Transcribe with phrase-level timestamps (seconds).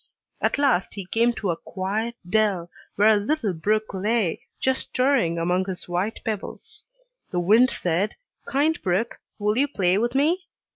[0.41, 5.37] At last he came to a quiet dell, where a little brook lay, just stirring
[5.37, 6.85] among his white pebbles.
[7.29, 8.15] The wind said,
[8.47, 10.47] "Kind brook, will you play with me?"